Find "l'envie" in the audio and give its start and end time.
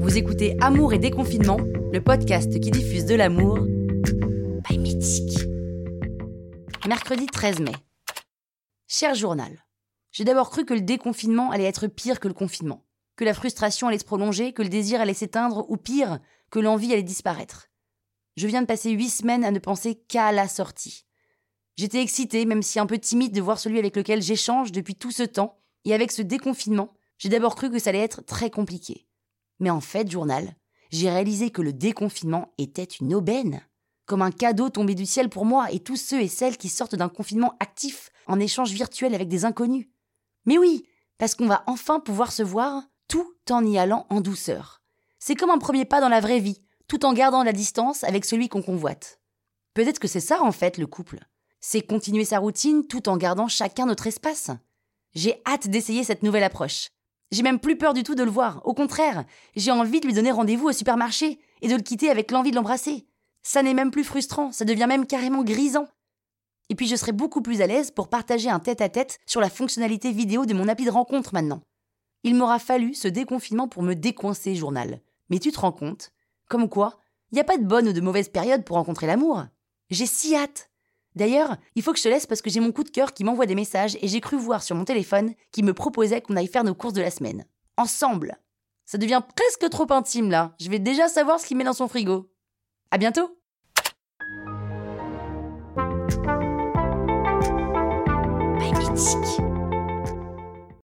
16.60-16.92, 62.30-62.50